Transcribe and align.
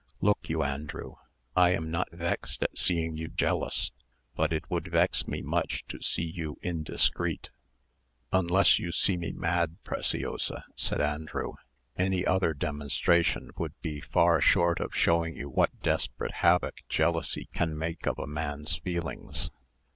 Look 0.19 0.49
you, 0.49 0.63
Andrew, 0.63 1.17
I 1.55 1.73
am 1.75 1.91
not 1.91 2.11
vexed 2.11 2.63
at 2.63 2.75
seeing 2.75 3.17
you 3.17 3.27
jealous, 3.27 3.91
but 4.35 4.51
it 4.51 4.67
would 4.67 4.87
vex 4.87 5.27
me 5.27 5.43
much 5.43 5.85
to 5.89 6.01
see 6.01 6.23
you 6.23 6.57
indiscreet." 6.63 7.51
"Unless 8.33 8.79
you 8.79 8.91
see 8.91 9.15
me 9.15 9.31
mad, 9.31 9.77
Preciosa," 9.83 10.65
said 10.75 11.01
Andrew, 11.01 11.53
"any 11.95 12.25
other 12.25 12.55
demonstration 12.55 13.51
would 13.59 13.79
be 13.83 14.01
far 14.01 14.41
short 14.41 14.79
of 14.79 14.95
showing 14.95 15.35
you 15.35 15.51
what 15.51 15.81
desperate 15.83 16.33
havoc 16.41 16.77
jealousy 16.89 17.47
can 17.53 17.77
make 17.77 18.07
of 18.07 18.17
a 18.17 18.25
man's 18.25 18.77
feelings. 18.77 19.51